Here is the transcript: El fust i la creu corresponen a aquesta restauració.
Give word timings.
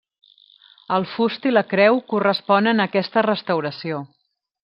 El 0.95 1.03
fust 1.11 1.45
i 1.49 1.51
la 1.53 1.63
creu 1.75 2.01
corresponen 2.13 2.81
a 2.85 2.89
aquesta 2.91 3.27
restauració. 3.31 4.01